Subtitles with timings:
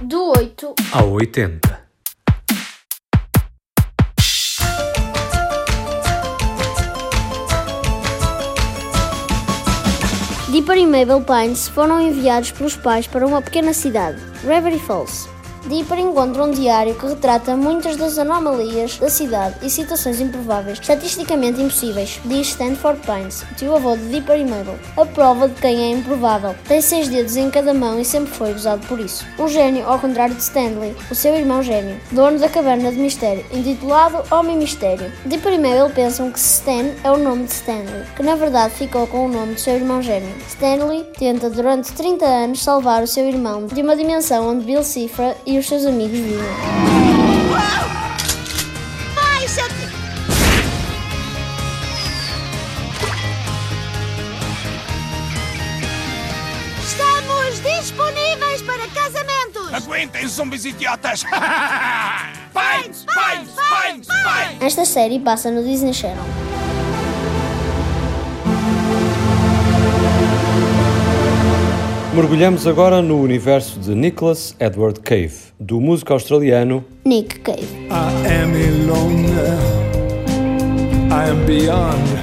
[0.00, 1.88] Do 8 ao 80.
[10.52, 15.28] Dipper e Mabel Pines foram enviados pelos pais para uma pequena cidade, Reverie Falls.
[15.66, 21.60] Dipper encontra um diário que retrata muitas das anomalias da cidade e situações improváveis, estatisticamente
[21.60, 24.78] impossíveis, diz Stanford Pines, tio avô de Dipper e Mabel.
[24.96, 26.54] A prova de quem é improvável.
[26.66, 29.26] Tem seis dedos em cada mão e sempre foi usado por isso.
[29.38, 33.44] Um gênio, ao contrário de Stanley, o seu irmão gêmeo, dono da caverna de mistério,
[33.52, 35.12] intitulado Homem Mistério.
[35.26, 39.06] Dipper e Mabel pensam que Stan é o nome de Stanley, que na verdade ficou
[39.06, 40.34] com o nome do seu irmão gêmeo.
[40.48, 45.36] Stanley tenta durante 30 anos salvar o seu irmão de uma dimensão onde Bill Cifra
[45.48, 46.38] e os seus amigos vivem.
[49.14, 49.88] Baixa-te!
[56.84, 59.72] Estamos disponíveis para casamentos!
[59.72, 61.24] Aguentem, zumbis idiotas!
[62.52, 63.06] Pines!
[63.06, 63.48] Pines!
[63.54, 64.06] Pines!
[64.06, 64.60] Pines!
[64.60, 66.24] Esta série passa no Disney Channel.
[72.18, 77.64] Mergulhamos agora no universo de Nicholas Edward Cave, do músico australiano Nick Cave.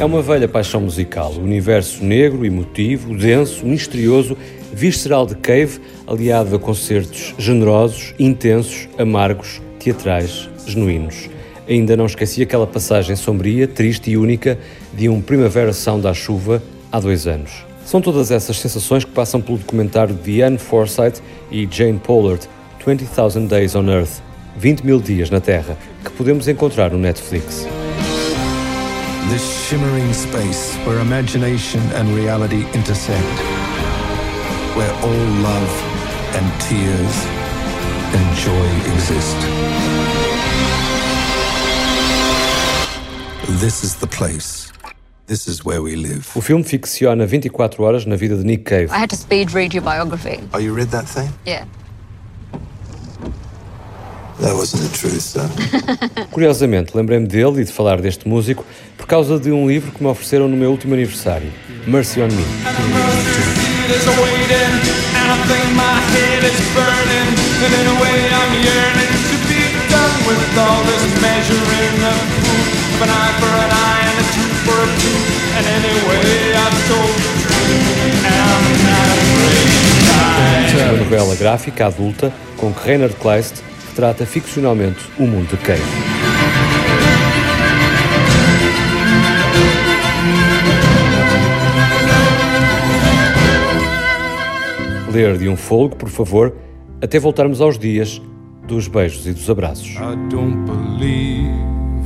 [0.00, 4.36] É uma velha paixão musical, o universo negro, emotivo, denso, misterioso,
[4.72, 5.78] visceral de Cave,
[6.08, 11.30] aliado a concertos generosos, intensos, amargos, teatrais, genuínos.
[11.68, 14.58] Ainda não esqueci aquela passagem sombria, triste e única
[14.92, 17.64] de um Primavera Sound à chuva há dois anos.
[17.84, 22.48] São todas essas sensações que passam pelo documentário de Ian Forsyth e Jane Pollard,
[22.84, 24.20] 20,000 Days on Earth,
[24.56, 27.66] 20 mil dias na Terra, que podemos encontrar no Netflix.
[29.30, 33.22] This shimmering space where imagination and reality intersect.
[34.76, 35.70] Where all love
[36.34, 37.26] and tears
[38.12, 39.36] and joy exist.
[43.60, 44.73] This is the place.
[45.26, 46.26] This is where we live.
[46.34, 48.90] O filme ficciona 24 horas na vida de Nick Cave.
[48.92, 50.38] I had to speed read your biography.
[50.52, 51.30] Oh, you read that thing?
[51.46, 51.64] Yeah.
[54.40, 55.48] That wasn't the truth, though.
[56.30, 58.66] Curiosamente, lembrei-me dele e de falar deste músico
[58.98, 61.50] por causa de um livro que me ofereceram no meu último aniversário,
[61.86, 62.44] Mercy on Me.
[73.06, 73.83] and
[74.86, 75.10] to
[75.58, 76.44] and anyway,
[80.74, 85.82] uma novela gráfica adulta com que Reinhard Kleist retrata ficcionalmente o mundo de Cave.
[95.12, 96.56] Ler de um folgo, por favor,
[97.00, 98.20] até voltarmos aos dias
[98.66, 99.96] dos beijos e dos abraços.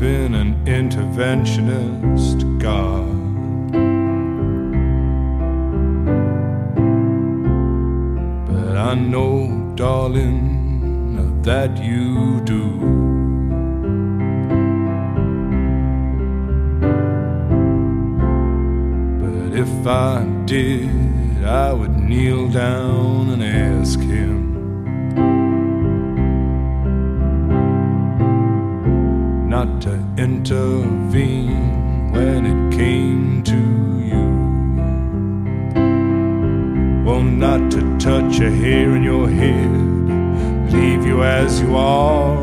[0.00, 3.08] In an interventionist God.
[8.46, 12.78] But I know, darling, that you do.
[19.20, 24.37] But if I did, I would kneel down and ask him.
[38.40, 42.36] A hair in your head, leave you as you are.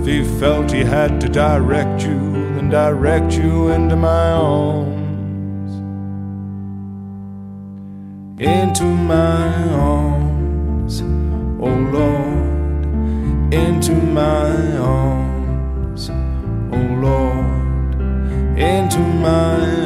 [0.00, 2.18] If he felt he had to direct you,
[2.54, 5.72] then direct you into my arms.
[8.40, 11.02] Into my arms,
[11.60, 15.24] oh Lord, into my arms
[16.74, 19.83] oh Lord, into my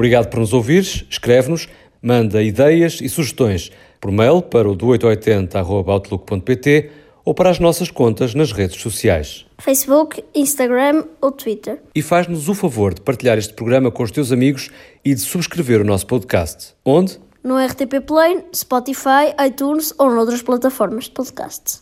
[0.00, 1.68] Obrigado por nos ouvires, escreve-nos,
[2.00, 3.70] manda ideias e sugestões
[4.00, 6.90] por mail para o do 880.outlook.pt
[7.22, 9.44] ou para as nossas contas nas redes sociais.
[9.58, 11.82] Facebook, Instagram ou Twitter.
[11.94, 14.70] E faz-nos o favor de partilhar este programa com os teus amigos
[15.04, 16.72] e de subscrever o nosso podcast.
[16.82, 17.20] Onde?
[17.44, 21.80] No RTP Play, Spotify, iTunes ou noutras plataformas de podcast.